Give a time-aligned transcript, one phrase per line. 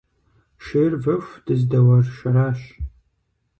[0.63, 2.59] Шейр вэху, дызэдэуэршэращ.